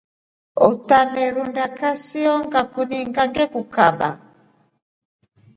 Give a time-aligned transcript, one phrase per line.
[0.69, 4.09] Utamerunda kasiyo ngakuninga ngekukaba.